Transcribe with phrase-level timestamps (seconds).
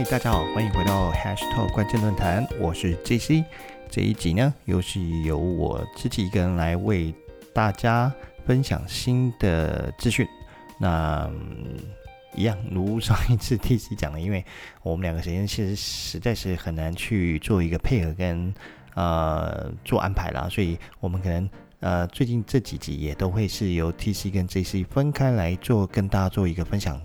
[0.00, 3.44] 嗨，大家好，欢迎回到 Hashtag 关键论坛，我是 JC。
[3.90, 7.14] 这一集呢，又是由我自己一个人来为
[7.52, 8.10] 大家
[8.46, 10.26] 分享新的资讯。
[10.78, 11.30] 那
[12.34, 14.42] 一样，如上一次 TC 讲的，因为
[14.82, 18.54] 我们两个时间其实实在是很难去做一个配合跟
[18.94, 21.46] 呃做安排啦，所以我们可能
[21.80, 26.98] 呃最近这几集也都会是由 TC 跟 JC 分开来做，跟大家做一个分享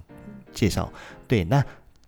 [0.53, 0.89] 介绍。
[1.27, 1.61] 对，那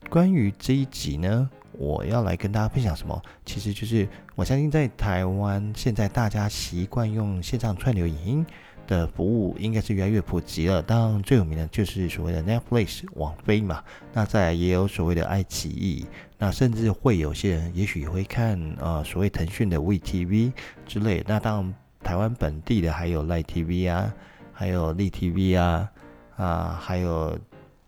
[0.09, 1.49] 关于这一集呢？
[1.73, 3.21] 我要来跟大家分享什么？
[3.45, 8.45] 其实就是我相信在台湾现在大家习惯用线上串流影音
[8.88, 10.81] 的服务，应该是越来越普及了。
[10.81, 13.83] 当然最有名的就是所谓的 Netflix 网飞嘛，
[14.13, 16.05] 那再也有所谓的爱奇艺，
[16.38, 20.52] 那甚至会有些人也许会看呃所谓腾讯的 VTV
[20.88, 21.23] 之类。
[21.27, 24.11] 那当然台湾本地的还有 Live TV 啊，
[24.53, 25.92] 还有立 TV 啊，
[26.38, 27.38] 啊还有。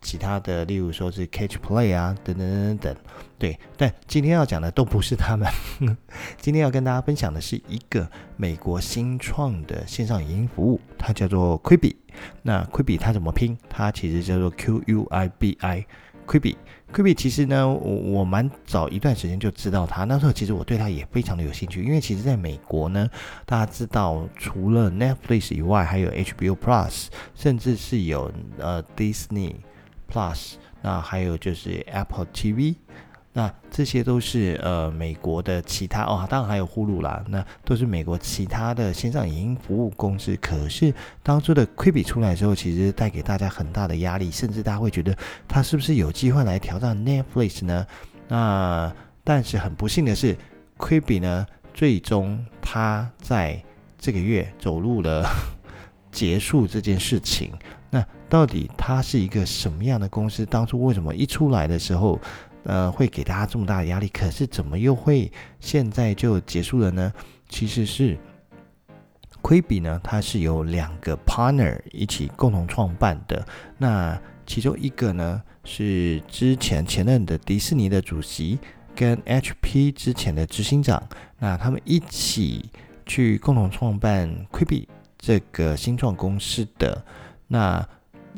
[0.01, 2.95] 其他的，例如说是 Catch Play 啊，等等等等等，
[3.37, 3.59] 对。
[3.77, 5.47] 但今天要讲的都不是他们，
[6.39, 11.95] 今天要跟大家分享的是一个美国新创的线上影音服务，它叫做 Quibi。
[12.41, 13.57] 那 Quibi 它怎么拼？
[13.69, 15.85] 它其实叫做 Q U I B I。
[16.25, 16.55] Quibi。
[16.93, 23.09] Quibi 其实呢，我我蛮早一段时间就知道它，那时候其实我对它也非常的有兴趣，因为其实在美国呢，
[23.45, 29.55] 大家知道除了 Netflix 以外，还有 HBO Plus，甚至是有呃 Disney。
[30.11, 32.75] Plus，那还有就是 Apple TV，
[33.33, 40.35] 那这些都是呃美国的其他哦，当然还有呼噜啦，那都是美国其他的线上影音服务公司。
[40.37, 45.15] 可是当初的 Quibi 出来之后，其实带给大家很大的压力，甚至大家会觉得
[45.47, 47.85] 它是不是有机会来挑战 Netflix 呢？
[48.27, 48.91] 那
[49.23, 50.35] 但是很不幸的是
[50.77, 53.61] ，Quibi 呢，最终它在
[53.99, 55.23] 这个月走入了
[56.11, 57.51] 结束这件事情。
[57.89, 60.45] 那到底它是一个什么样的公司？
[60.45, 62.19] 当初为什么一出来的时候，
[62.63, 64.07] 呃，会给大家这么大的压力？
[64.09, 67.11] 可是怎么又会现在就结束了呢？
[67.47, 68.15] 其实是
[69.41, 73.43] 亏比呢，它是由两个 partner 一起共同创办的。
[73.77, 78.59] 那其中一个呢是之前前任的迪士尼的主席，
[78.95, 81.01] 跟 HP 之前的执行长，
[81.39, 82.69] 那他们一起
[83.05, 84.87] 去共同创办亏比
[85.19, 87.05] 这个新创公司的。
[87.47, 87.87] 那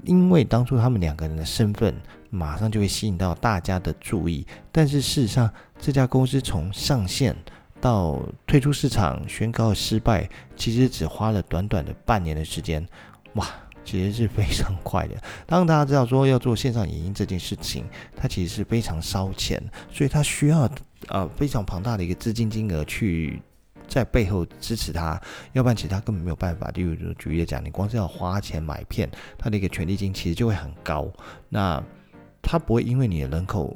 [0.04, 1.94] 因为当初他们两个人的身份，
[2.30, 4.46] 马上就会吸引到大家的注意。
[4.72, 7.36] 但是事实上，这家公司从上线
[7.80, 12.86] 到退出市场、宣告失败，其实只花了短短的半年的时间。
[13.34, 13.48] 哇，
[13.84, 15.16] 其实是非常快的。
[15.46, 19.62] 当大家知道说要做线上影音这件事情，它其实是非常烧钱，
[19.92, 20.70] 所以它需要
[21.10, 23.42] 呃非常庞大的一个资金金额去。
[23.94, 25.22] 在背后支持他，
[25.52, 26.70] 要不然其实他根本没有办法。
[26.70, 31.12] 例如举例讲，你光是要花钱买片，他的一个权利金其实就会很高。
[31.50, 31.84] 那
[32.42, 33.76] 他不会因为你的人口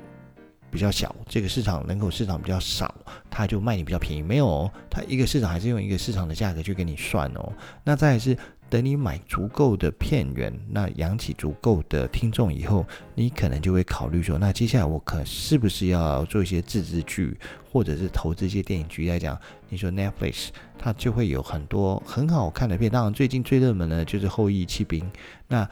[0.72, 2.96] 比较小，这个市场人口市场比较少，
[3.30, 4.22] 他就卖你比较便宜。
[4.22, 7.52] 没有，他一个市场还是用一个市场的价格去给你算哦。
[7.84, 8.38] 那再是。
[8.68, 17.38] 等你买足够的片源，那养起足够的听众以后，你可能就会考虑说，那接下来我可是不是要做一些自制剧，
[17.72, 19.40] 或者是投资一些电影局来讲，
[19.70, 20.48] 你说 Netflix
[20.80, 22.92] 它就会有很多很好看的片。
[22.92, 25.02] 当然，最近最热门的就是《后裔骑兵》。
[25.48, 25.70] 那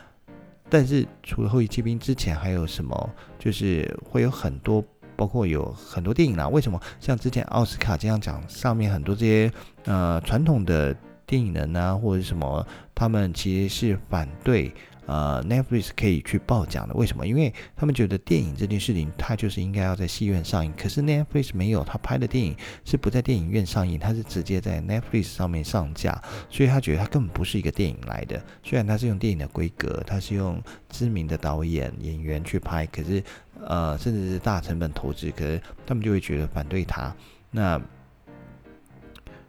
[0.70, 3.10] 但是除了《后裔骑兵》之前还有什么？
[3.40, 4.84] 就是会有很多，
[5.16, 6.48] 包括有很多电影啦。
[6.48, 6.80] 为什么？
[7.00, 9.52] 像之前奥斯卡这样讲，上面很多这些
[9.86, 10.96] 呃传统的。
[11.34, 12.64] 电影人啊，或者什么，
[12.94, 14.72] 他们其实是反对
[15.08, 16.94] 呃 Netflix 可以去报奖的。
[16.94, 17.26] 为什么？
[17.26, 20.72] 因为他们觉得电影这件事情，它就是应该要在戏院上映。
[20.78, 22.56] 可是 Netflix 没有，他拍的电影
[22.86, 26.22] 是不在电影院上映，他是直接在 Netflix 上面上架，
[26.52, 28.40] 所以他觉得他根本不是一个电影来的。
[28.62, 30.62] 虽然他是用电影的规格，他是用
[30.92, 33.24] 知名的导演演员去拍，可是
[33.66, 37.12] 呃，甚至是大成本投资，可是他们就会觉得反对他。
[37.50, 37.82] 那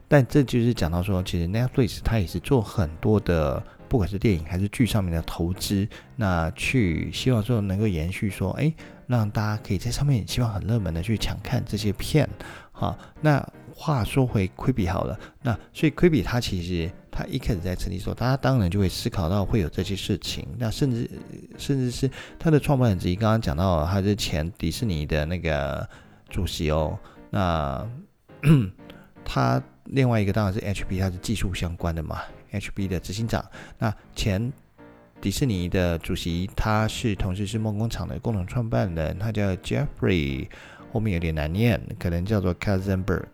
[0.07, 8.73] 但这就是讲到说，其实 Netflix 它也是做很多的，不管是电影还是剧上面的投资，那去希望说能够延续说，哎，
[9.07, 12.29] 让大家可以在上面希望很热门的去抢看这些片，
[12.71, 21.11] 好，那话说回 Quibi 好了，那所以 Quibi 它其实它一开始在成立时候，大家当然就会思考到会有这些事情，那甚至
[21.57, 22.09] 甚至是
[22.39, 25.89] 它的创办人之一，刚刚讲到他是前迪士尼的那个
[26.29, 26.99] 主席哦，
[27.31, 27.85] 那
[29.25, 29.63] 他。
[29.87, 32.21] 另外一个当然是 HP，它是技术相关的嘛
[32.53, 33.45] ，HP 的执行长。
[33.79, 34.53] 那前
[35.21, 40.49] 迪士尼的主席，他是同时是梦工厂的共同创办人，他叫 Jeffrey，
[40.93, 43.25] 后面有点难念，可能叫做 Katzenberg。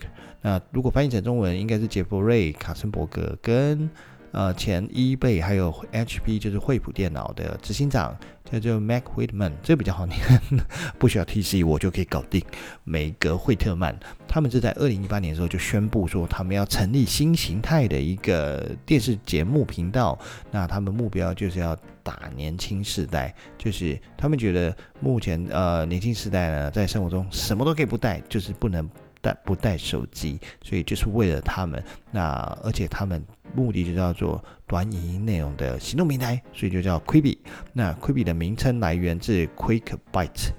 [0.43, 3.91] 那如果翻译成中文，应该是杰弗瑞·卡森伯格跟
[4.32, 8.17] 呃前 eBay 还有 HP 就是惠普电脑的执行长
[8.50, 10.19] 叫做 Mac Whitman，这比较好念，
[10.99, 12.43] 不需要 TC 我就可以搞定。
[12.85, 13.94] 梅格惠特曼，
[14.27, 20.19] 他们是在二零一八年的时候就宣布说，他们要成立新形态的一个电视节目频道。
[20.50, 28.88] 那他们目标就是要打年轻世代，就是他们觉得目前呃年轻世代呢，在生活中什么都可以不带，就是不能。
[29.20, 31.82] 带不带手机，所以就是为了他们。
[32.11, 32.31] 那
[32.62, 33.25] 而且他们
[33.55, 37.38] 目的就叫做短影音内容的行动平台，所以就叫 Quibi。
[37.72, 40.50] 那 Quibi 的名称来源自 Quick Bite。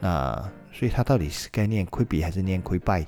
[0.00, 3.06] 那所以它到底是该念 Quibi 还是念 Quick Bite？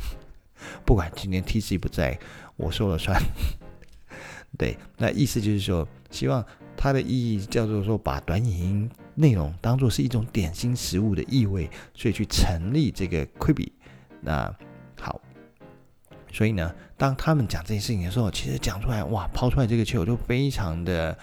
[0.84, 2.18] 不管今天 TC 不在，
[2.56, 3.20] 我说了算。
[4.56, 6.44] 对，那意思就是说，希望
[6.76, 13.68] 它的意义叫做说，把短影音内容当做是一种点心食物的意味，所以去成立这个 Quibi。
[14.20, 14.52] 那
[15.00, 15.20] 好，
[16.32, 21.16] 所以呢，当他们讲这件事情的时候，其实讲出来，哇，抛出来这个球就非常的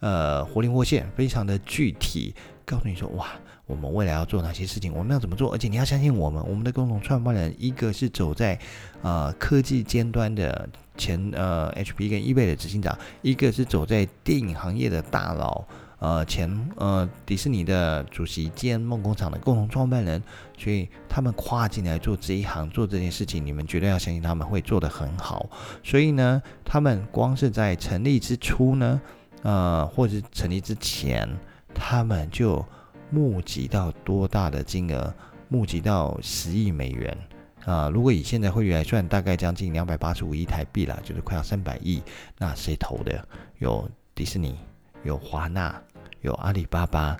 [0.00, 3.28] 呃活灵活现，非常的具体，告诉你说，哇，
[3.66, 8.58] 我们未来要做哪些事情，我们要怎么做，而且你要相信我们，我们的共同创办人，一个是走在
[9.02, 15.64] 呃科技尖端的前呃 HP 跟 eBay 的执行长，一个是走在电影行业的大佬。
[16.00, 20.20] 呃，前呃迪士尼的主席兼梦工厂的共同创办人，
[20.58, 25.48] 所以他们跨进来做这一行做这件事情，你们绝对要相信他们会做得很好。
[25.84, 29.00] 所以呢，他们光是在成立之初呢，
[29.42, 31.28] 呃，或者成立之前，
[31.74, 32.64] 他们就
[33.10, 35.14] 募集到多大的金额？
[35.52, 37.18] 募集到十亿美元
[37.64, 37.90] 啊！
[37.92, 42.00] 如果以现在汇率来算，大概将近两百八十五亿台币啦，就是快要三百亿。
[42.38, 43.26] 那谁投的？
[43.58, 44.56] 有迪士尼，
[45.02, 45.82] 有华纳。
[46.20, 47.16] 有阿里巴巴，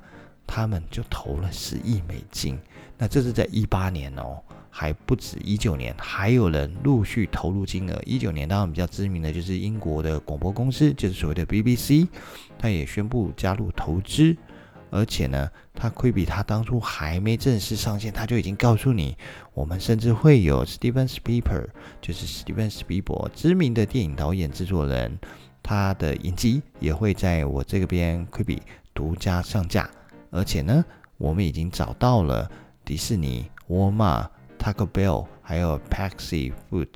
[0.47, 2.59] 他们就投了十亿美金。
[2.99, 4.39] 那这是在一八年哦，
[4.69, 8.01] 还不止一九年，还有人陆续投入金额。
[8.05, 12.07] 一九年当然比较知名的就是英国的广播公司，就是所谓的 BBC，
[12.59, 14.37] 他也宣布加入投资。
[14.93, 19.17] 而且呢，他亏比他当初还没正式上线，他就已经告诉你，
[19.55, 21.69] 我们甚至会有 Steven Spielberg，
[22.03, 25.17] 就是 Steven Spielberg，知名的电影导演制作人，
[25.63, 28.63] 他的影集也会在我这边亏比。
[28.93, 29.89] 独家上架，
[30.31, 30.85] 而且呢，
[31.17, 32.51] 我们已经找到了
[32.85, 34.29] 迪士尼、沃尔玛、
[34.59, 36.89] Taco Bell 还有 Paxi Food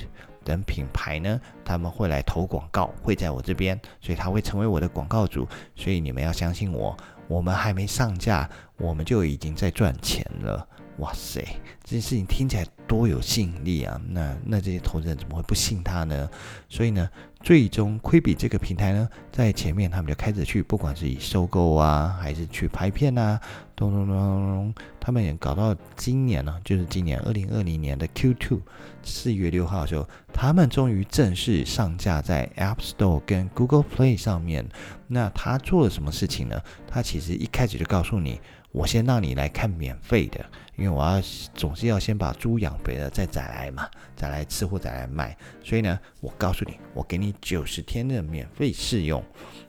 [0.44, 5.48] 等品牌呢，他们会来投广告，会在我这边，所以他会成为我的广告主。
[5.74, 6.94] 所以你们要相信我，
[7.28, 10.68] 我们还没上架，我们就已经在赚钱了。
[10.98, 11.44] 哇塞，
[11.82, 14.00] 这件事情听起来多有吸引力啊！
[14.10, 16.30] 那那这些投资人怎么会不信他呢？
[16.68, 17.10] 所以呢，
[17.42, 23.40] 最终亏比这个平台呢，在前面他们就开始去，不管是以收购啊，还是去拍片啊，
[23.74, 28.60] 咚咚咚咚咚，他们也搞到今年呢，就是今年二零二零年的 Q2
[29.02, 34.64] 四月六号的时候，他们终于正式上架在 App Store 跟 Google Play 上面。
[35.08, 36.60] 那他做了什么事情呢？
[36.86, 38.40] 他其实一开始就告诉你。
[38.74, 40.44] 我先让你来看免费的，
[40.76, 41.20] 因为我要
[41.54, 45.36] 总是要先把猪养肥了再宰来嘛，再来吃或再来卖。
[45.62, 49.22] 所以呢，我告诉你，我给你九十天的免费试用。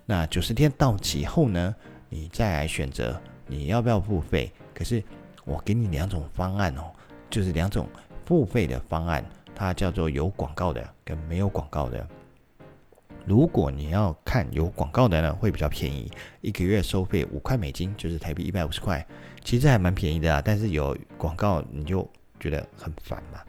[0.05, 1.75] 那九十天到期后呢，
[2.09, 4.51] 你再来选择你要不要付费。
[4.73, 5.03] 可是
[5.45, 6.91] 我给你两种方案哦，
[7.29, 7.87] 就是两种
[8.25, 9.23] 付费的方案，
[9.53, 12.07] 它叫做有广告的跟没有广告的。
[13.25, 19.03] 如果你要看有广告的呢，会比较便宜，一个月收费五块美金，就是台币一百五十块，
[19.45, 20.41] 其实还蛮便宜的啊。
[20.43, 22.05] 但是有广告你就
[22.37, 23.39] 觉得很烦嘛，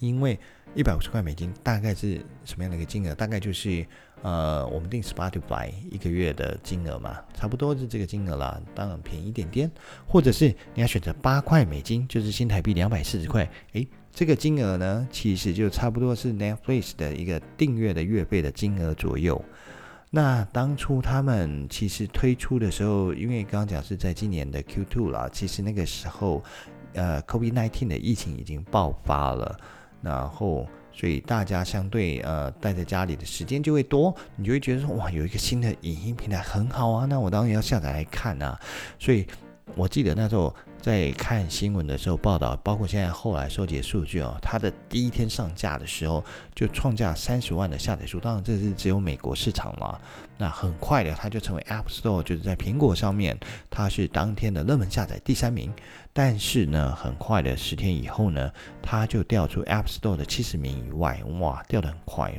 [0.00, 0.38] 因为
[0.74, 3.14] 一百五十块美金大概是什么样的一个金额？
[3.14, 3.84] 大概就是
[4.22, 8.58] 呃，我们定 Spotify 一个月的金额嘛，差不多是这个金额啦。
[8.74, 9.70] 当然便宜一点点，
[10.06, 13.86] 或者是你要选择八块美金，就是新台币两百四十块，诶。
[14.14, 19.42] 这个金额呢，其实就差不多是 Netflix 的一个订阅的月费的金额左右。
[20.14, 26.44] 那当初他们其实推出的时候，因为刚刚讲是在今年的 Q2 啦，其实那个时候，
[26.92, 29.58] 呃，COVID-19 的疫情已经爆发了，
[30.02, 38.60] 然后所以大家相对呃待在家里的时间就会多，你就会觉得说哇，有一个新的影音平台很好啊，那我当然要下载来看啊。
[38.98, 39.26] 所以
[39.74, 40.54] 我记得那时候。
[40.82, 46.24] 在看新闻的时候报道，包括现在后来收集的数据哦，它的第一天上架的时候
[46.56, 49.96] 就创下三十万的下载数，当然这是只有美国市场嘛。
[50.36, 53.38] 那很快的，它就成为 App Store，就是在苹果上面，
[53.70, 55.72] 它是当天的热门下载第三名。
[56.12, 58.50] 但是呢，很快的十天以后呢，
[58.82, 62.32] 它就掉出 App Store 的七十名以外，哇，掉的很快，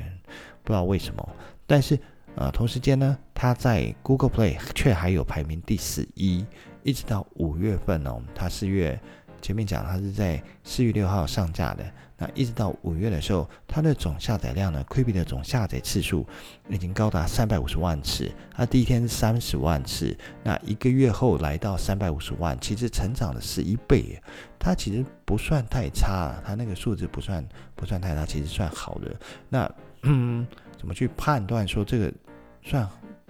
[0.65, 1.29] 不知道为什么。
[1.65, 1.97] 但是
[2.35, 6.45] 呃，同时间呢，它在 Google Play 却还有排名第十一。
[6.83, 8.99] 一直到五月份哦，它四月
[9.41, 11.83] 前面讲它是在四月六号上架的，
[12.17, 16.25] 那一直到五月的时候，它的总下载量呢，Quibi 的总下载次数
[16.69, 18.31] 已经高达三百五十万次。
[18.53, 24.21] 它第一天是三十万次，那一个月后来到三百五十万，其实成长了十一倍。
[24.57, 29.13] 它其实不算太差，它那个数字不算不算太差，其实算好的。
[29.49, 29.69] 那
[30.03, 30.47] 嗯，
[30.79, 32.13] 怎么去判断说这个
[32.61, 32.87] 算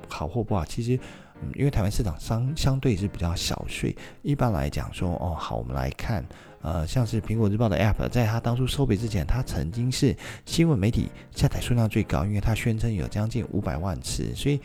[0.08, 0.64] 好或不好？
[0.66, 1.00] 其实。
[1.56, 6.26] 因为台湾市场相相对是比较小，所以一般来讲说，哦，好，我们来看，
[6.62, 14.60] 呃，像是苹果日报的 App，在它当初收费之前，它曾经是新闻媒体下载数量最高，因为它宣称有将近五百万次，所以，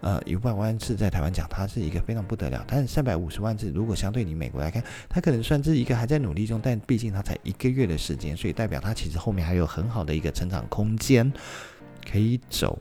[0.00, 2.64] 呃，五百万次在台湾讲，它是一个非常不得了。
[2.68, 11.32] 但是三百五十万次，如果相对你美国来看，它可能算是一个还在努力中，但毕竟它才一个月的时间，所以代表它其实后面还有很好的一个成长空间
[12.10, 12.78] 可以走。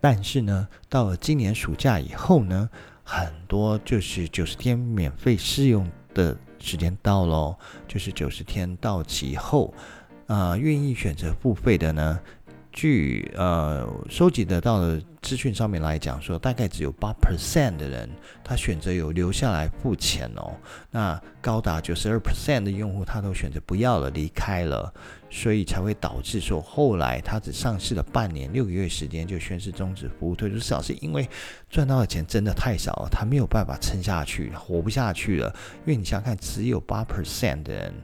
[0.00, 2.68] 但是呢，到了今年暑假以后呢，
[3.02, 9.72] 很多就是九十天免费试用的时间到喽，就是九十天到期后，
[10.26, 12.18] 啊，愿意选择付费的呢。
[12.78, 18.08] 据呃收集得到的资讯上面来讲，说大概只有八 percent 的人
[18.44, 20.54] 他选择有留下来付钱哦，
[20.92, 24.94] 那高达九十二 percent 的用户他都选择不要了离开了，
[25.28, 31.28] 所以才会导致说后来他只上市了半年六个月时间就宣示终止服务退出市场，是因为
[31.68, 35.52] 赚到的钱真的太少了，他没有办法撑下去，活不下去了。
[35.84, 37.94] 因为你想想看，只有八 percent 的人，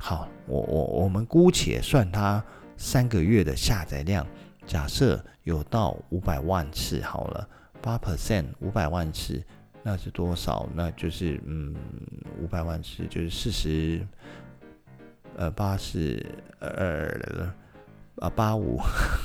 [0.00, 2.44] 好，我我我们姑且算他。
[2.82, 4.26] 三个月的下载量，
[4.66, 7.46] 假设有到五百万次好了，
[7.82, 9.44] 八 percent 五百万次，
[9.82, 10.66] 那是多少？
[10.74, 11.76] 那就是嗯，
[12.40, 14.00] 五百万次就是四十，
[15.36, 16.24] 呃，八十
[16.58, 17.52] 二，
[18.16, 18.80] 啊，八五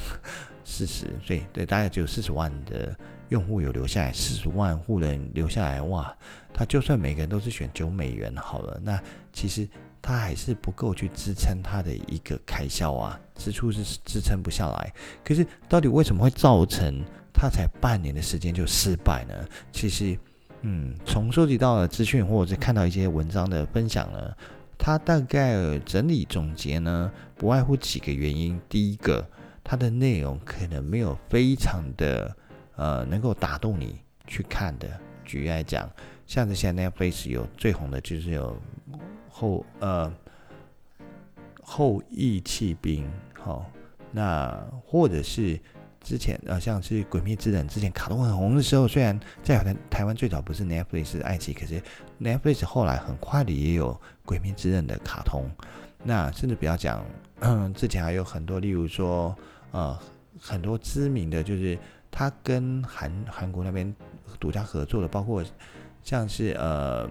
[0.65, 2.93] 四十，对对，大概只有四十万的
[3.29, 6.13] 用户有留下来，四十万户人留下来，哇，
[6.53, 9.65] 他就算每个人都是选九美元好了，那其实。
[10.07, 14.93] 它还是不够去支撑它的一个开销啊，支出是支撑不下来。
[15.23, 19.33] 可是到底为什么会造成它才半年的时间就失败呢？
[19.71, 20.15] 其实，
[20.61, 24.31] 嗯，从收集到的资讯或者是看到一些文章的分享呢，
[24.77, 28.61] 它大概整理总结呢，不外乎几个原因。
[28.69, 29.27] 第一个，
[29.63, 32.37] 它的内容可能没有非常的
[32.75, 34.87] 呃能够打动你去看的。
[35.23, 35.89] 举例来讲，
[36.27, 38.55] 像这些 Netflix 有最红的就是有。
[39.37, 40.09] 后呃
[41.61, 43.05] 后羿弃兵，
[43.37, 43.69] 好，
[44.13, 45.59] 那或者是
[45.99, 51.81] 之前呃像是《鬼灭之刃》之前卡通很红的时候，虽然在台台湾最早不是 Netflix 是爱奇艺，可是
[52.21, 55.43] Netflix 后来很快的也有《鬼灭之刃》的卡通。
[56.01, 57.03] 那甚至不要讲，
[57.73, 59.35] 之前还有很多，例如说
[59.71, 59.99] 呃
[60.39, 61.77] 很多知名的，就是
[62.09, 63.93] 他跟韩韩国那边
[64.39, 65.43] 独家合作的，包括
[66.03, 67.09] 像是呃。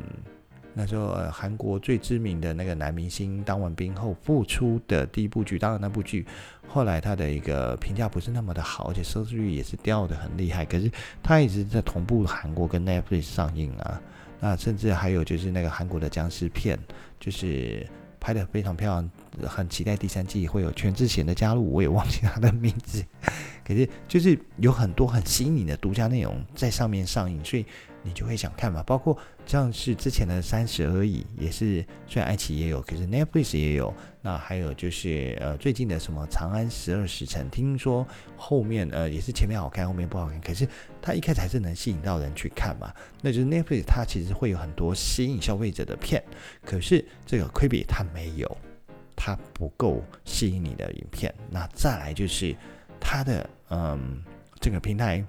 [0.76, 6.26] 那时候，呃韩国最知名的那个男明星当完兵后复出的第一部剧，当然那部剧
[6.66, 10.64] 后来他的一个评价不是那么的好，而且收视率也是掉的很厉害。
[10.64, 10.90] 可是
[11.22, 14.02] 他一直在同步韩国跟 Netflix 上映啊。
[14.40, 16.76] 那甚至还有就是那个韩国的僵尸片，
[17.20, 17.86] 就是
[18.18, 19.10] 拍的非常漂亮，
[19.48, 23.02] 很期待第三季会有全智贤的加入，我也忘记他的名字。
[23.64, 27.64] 可是就是有很多很新颖的独家内容在上面上映，所以。
[28.04, 33.92] 你就会想看嘛，包括像是之前的《三十而已》，也是虽然爱奇艺也有，可是 Netflix 也有。
[34.20, 38.06] 那还有就是呃最近的什么《长安十二时辰》，听说
[38.36, 40.68] 后面呃也是前面好看，后面不好看，可是
[41.00, 42.92] 它一开始还是能吸引到人去看嘛。
[43.22, 46.22] 那就是 Netflix 它其实会有很多吸引消费者的片，
[46.62, 48.56] 可是这个 Quibi 它没有，
[49.16, 51.34] 它不够吸引你的影片。
[51.50, 52.54] 那再来就是
[53.00, 54.22] 它的嗯
[54.60, 55.24] 这个平台。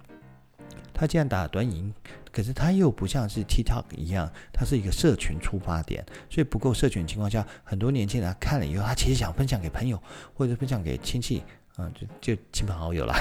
[0.98, 1.94] 它既然打短影，
[2.36, 9.98] 可是它又不像是 TikTok 一样，它是一个社群出发点，所以不够社群情况下，很多年轻人看了以后，他其实想分享给朋友
[10.34, 11.42] 或者分享给亲戚，
[11.77, 11.89] 嗯，
[12.20, 13.15] 就就亲朋好友啦。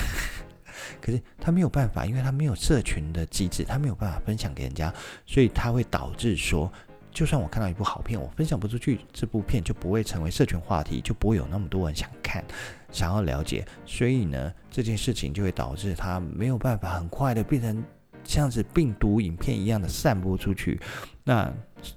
[1.00, 4.92] 可是他没有办法，因为他没有社群的机制，他没有办法分享给人家，
[5.25, 6.68] 所以他会导致说。
[7.12, 12.44] 就算我看到一部好片，我分享不出去，这部片就不会成为社群话题，就不会有那么多人想看、
[12.90, 13.64] 想要了解。
[13.87, 17.85] 所以呢，这件事情就会导致他没有办法很快的变成
[18.25, 20.81] 像是病毒影片一样的散播出去，
[21.23, 21.52] 那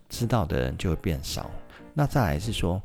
[0.09, 1.49] 知道的人就会变少。
[1.93, 2.81] 那再来是说，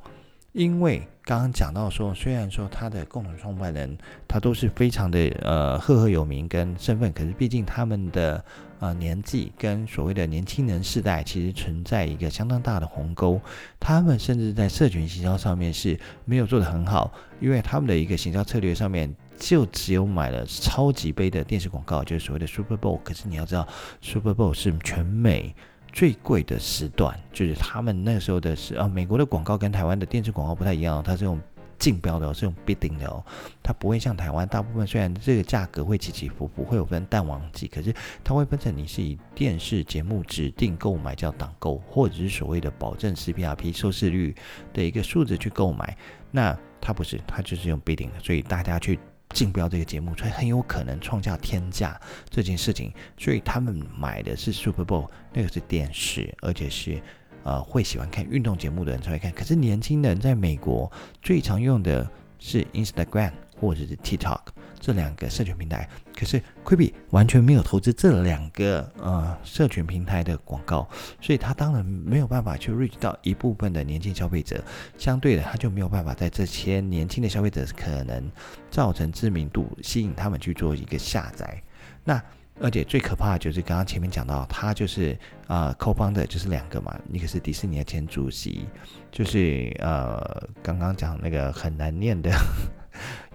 [0.52, 3.96] 因为刚刚讲到说，虽然说他的共同创办人
[4.26, 8.42] 他都是非常的呃赫赫有名跟身份，可是毕竟他们的。
[8.82, 13.40] 啊，年纪跟所谓的年轻人世代其实存在一个相当大的鸿沟，
[13.78, 23.00] 他们甚至在社群行销上面是没有做得很好，因为他们的一个行销策略上面就只有买了超级杯的电视广告，就是所谓的 Super Bowl。
[23.02, 23.66] 可是你要知道
[24.00, 25.52] ，Super Bowl 是全美
[25.92, 31.40] 最贵的时段，就是他们那时候的是啊，美国的广告跟台湾的电视广告不太一样，它是用
[31.76, 33.20] 竞标的，是用 bidding 的哦，
[33.64, 44.32] 它不会像台湾大部分虽然这个价格会起起伏伏，会有分淡旺季，可是它会分成你是以电视节目指定购买叫党购，或者是所谓的保证 CPRP 收视率
[44.72, 45.96] 的一个数字去购买，
[46.30, 49.00] 那它不是，它就是用 bidding 的，所以大家去。
[49.32, 57.00] 竞标这个节目，所以很有可能创下天价这件事情，所以他们买的是 Super Bowl，那个是电视，而且是
[57.42, 59.32] 呃会喜欢看运动节目的人才会看。
[59.32, 62.08] 可是年轻人在美国最常用的
[62.38, 64.40] 是 Instagram 或者是 TikTok。
[64.84, 70.88] 这两个社群平台，可是 Quibi 完全没有投资这两个呃社群平台的广告，
[71.20, 74.60] 所以他当然没有办法去 reach 到一部分的年轻消费者，
[74.98, 78.28] 相对的他就没有办法在这些年轻的消费者可能
[78.72, 81.62] 造成知名度，吸引他们去做一个下载。
[82.02, 82.20] 那
[82.60, 85.16] 而且最可怕的就是刚刚前面讲到，他就是
[85.46, 88.66] 啊，co 方的就是两个嘛，一个是迪士尼的前主席，
[89.12, 92.32] 就是呃刚刚讲那个很难念的。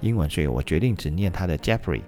[0.02, 2.02] 英文，所以我决定只念他的 Jeffrey，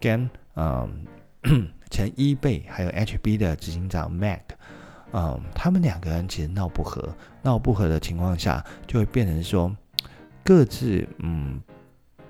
[0.00, 1.06] 跟嗯
[1.90, 4.40] 前 eBay 还有 HB 的执行长 Mac，
[5.12, 9.74] 嗯，他们两个人其实闹不和，闹不和的情况下，就会变成说
[10.42, 11.60] 各自嗯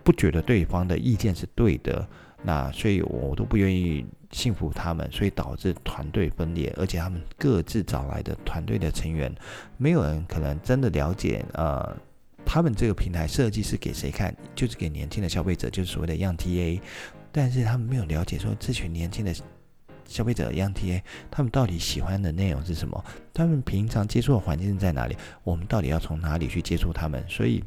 [0.02, 2.06] 不觉得对方的意见是对的，
[2.42, 9.34] 那所以我都不愿意信服他们，所以导致团队分裂，而且他们各自找来的团队的成员，
[9.76, 11.96] 没有人可能真的了解呃。
[12.46, 14.34] 他们这个平台设计是给谁看？
[14.54, 16.80] 就是给年轻的消费者，就是所谓的 Young TA。
[17.32, 19.34] 但是他们没有了解说，这群年轻的
[20.06, 23.04] 消费者 Young TA，他们到底喜欢的内容是什么？
[23.32, 25.16] 他们平常接触的环境在哪里？
[25.42, 27.24] 我们到底要从哪里去接触他们？
[27.28, 27.64] 所以，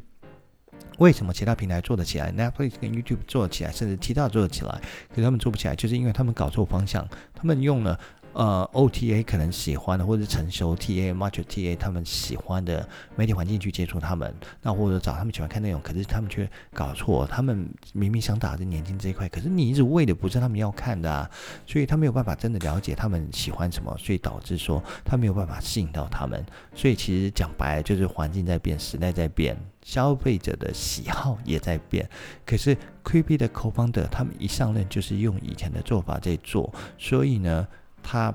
[0.98, 4.80] 为什么其他平台做得起来？Netflix 跟 YouTube 做得起来，甚至其他做得起来，
[5.10, 7.98] 可是他们做不起来，就是因为他们搞错方向，他们用了。
[8.38, 21.28] 呃，OTA 可能喜欢的，或者是成熟 TA、Mature TA 他们喜欢的媒体环境去接触他们，那或者找他们喜欢看内容，可是他们却搞错，他们明明想打的年轻这一块，可是你一直喂的不是他们要看的啊，
[21.66, 32.08] 所以他没有办法真的了解他们喜欢什么，所以导致说他没有办法吸引到他们，所以其实讲白了就是环境在变，时代在变，消费者的喜好也在变，
[32.46, 37.66] 可是 Creepy 的 Co-founder 他们一上任就是用以前的做法在做，所以呢。
[38.10, 38.34] 他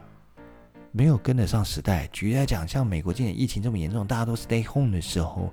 [0.92, 2.08] 没有跟得上时代。
[2.12, 5.52] 举例来讲，像美国今年疫情这么严重，大家都 stay home 的时候，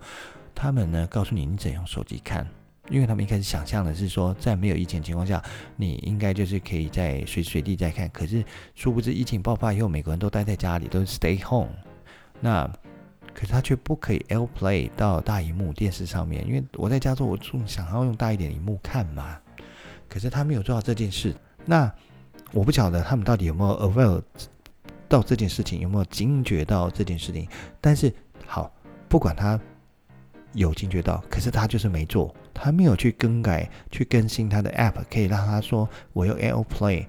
[0.55, 2.47] 他们呢告诉你你怎样用手机看，
[2.91, 5.43] 因为他们一开始想象的是说，在没有疫情情况下，
[5.75, 8.11] 你应该就是可以在随时随地在看。
[8.11, 11.73] 可是殊不知疫情爆发以后，美国人都待在家里，都是 stay home。
[12.43, 12.71] 那
[13.33, 19.39] 可是他却不可以 L play 到大荧幕电视上面，因为我在家做，我总想要用大一点荧幕看嘛。
[20.07, 21.35] 可是他没有做到这件事。
[21.65, 21.91] 那
[22.53, 24.23] 我不晓得他们到底有没有 aware
[25.09, 27.49] 到这件事情，有没有惊觉到这件事情。
[27.81, 28.13] 但是
[28.47, 28.73] 好，
[29.09, 29.59] 不管他
[30.53, 37.07] 有惊觉到，可是他就是没做，他没有去更改、去更新他的 app，可以让他说我用 AirPlay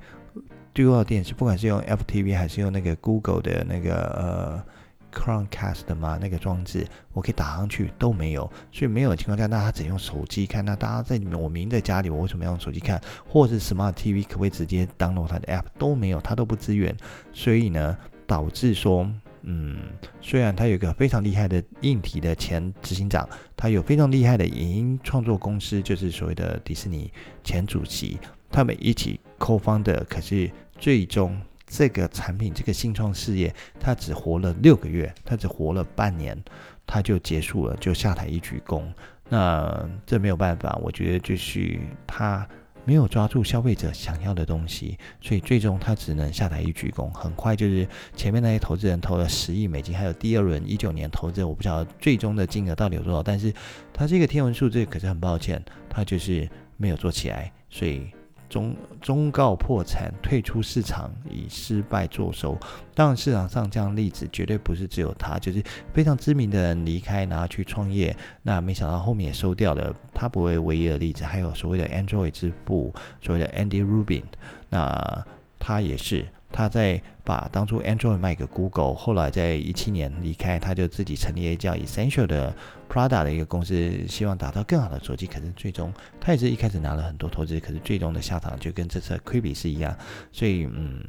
[0.74, 4.64] 丢到电视，不管是用 FTV 还是用那个 Google 的那个呃。
[5.12, 6.18] Chromecast 的吗？
[6.20, 10.64] 那个装置我可以打上去都没有，所以没有的情况下，那他只用手机看。
[10.64, 13.00] 那大家在里面我明明在家里，我为什么要用手机看？
[13.28, 16.96] 或者是 Smart TV 可不可以直接 download 它的 app 都没有，它都不支援。
[17.34, 19.10] 所以呢，导致说，
[19.42, 19.78] 嗯，
[20.22, 27.12] 虽然他有一个非常厉害的硬体的前执行长，他有非常厉害的影音创作公司，就是所谓的迪士尼
[27.44, 28.18] 前主席，
[28.50, 31.40] 他们一起 co 方的，可是最终。
[31.74, 36.38] 这个产品，这个新创事业，它只活了六个月，它只活了半年，
[36.86, 38.84] 它就结束了，就下台一鞠躬。
[39.30, 42.46] 那这没有办法，我觉得就是他
[42.84, 47.10] 没有抓住消费者想要的东西，所以最终他只能下台一鞠躬。
[47.12, 53.54] 很快就是前面那些投资人投了十亿美金，还有第二轮一九年投资，我不晓得最终的金额到底有多少，但是
[53.94, 54.86] 它这个天文数字。
[54.86, 58.12] 可是很抱歉，它就是没有做起来，所以。
[58.52, 62.58] 终终告破产，退出市场，以失败作收。
[62.94, 68.14] 当然，市场上这样例子绝对不是只有他，就是非常知名的人离开，然后去创业。
[68.44, 71.24] 那没想到后面也收掉了，他不会唯一的例子。
[71.24, 74.24] 还有所谓的 Android 之父，所谓的 Andy Rubin，
[74.70, 75.26] 那
[75.58, 76.28] 他也是。
[76.52, 82.54] 他在把当初 Android 卖给 Google，后来在一七年离开，他就自己成立一家 Essential 的
[82.90, 85.26] Prada 的一个公司，希望达到更好的手机。
[85.26, 89.96] 可是最终他也是一开始拿了很多投资，可是最终的下场就跟这次 q u b 是一样。
[90.32, 91.02] 所以嗯，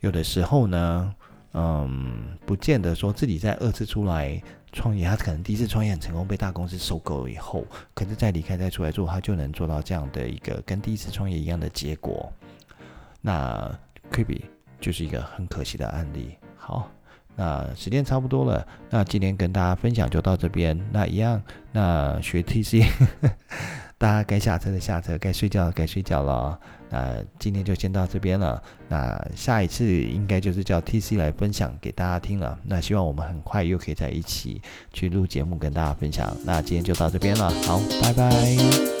[0.00, 1.14] 有的时候呢，
[1.52, 12.32] 嗯，不见得说自己在二次出来创业，他可能第一次创业很成功，被大公司收购以后，可是再离开再出来做，他就能做到这样的一个跟第一次创业一样的结果。
[13.20, 13.78] 那
[14.10, 14.44] q u b
[14.80, 16.34] 就是一个很可惜的案例。
[16.56, 16.90] 好，
[17.36, 20.78] 那时间差不多了，那今天跟大家分享就到这边。
[20.92, 22.84] 那一样，那学 TC，
[23.98, 26.58] 大家该下车的下车，该睡觉的该睡觉了。
[26.92, 28.60] 那今天就先到这边了。
[28.88, 32.58] 那下一次应该就是叫 TC 来分享给大家听了。
[32.64, 34.60] 那希望我们很快又可以在一起
[34.92, 36.36] 去录节目跟大家分享。
[36.44, 38.99] 那今天就到这边了，好，拜拜。